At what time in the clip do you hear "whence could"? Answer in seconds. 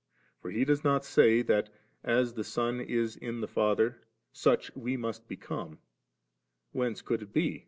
6.75-7.21